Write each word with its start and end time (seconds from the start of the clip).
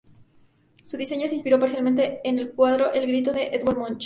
Su 0.81 0.97
diseño 0.97 1.27
se 1.27 1.35
inspiró 1.35 1.59
parcialmente 1.59 2.21
en 2.27 2.39
el 2.39 2.53
cuadro 2.53 2.91
"El 2.91 3.05
grito" 3.05 3.31
de 3.31 3.49
Edvard 3.53 3.77
Munch. 3.77 3.99